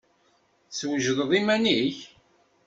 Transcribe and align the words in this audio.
Teswejdeḍ 0.69 1.31
iman-ik? 1.39 1.97